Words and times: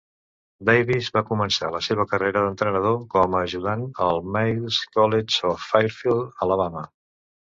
Davis 0.67 1.09
va 1.17 1.21
començar 1.27 1.67
la 1.73 1.81
seva 1.87 2.05
carrera 2.13 2.41
d'entrenador 2.45 2.97
com 3.11 3.37
a 3.39 3.43
ajudant 3.49 3.85
al 4.07 4.23
Miles 4.37 4.79
College 4.97 5.39
de 5.43 5.55
Fairfield 5.67 6.43
(Alabama). 6.47 6.83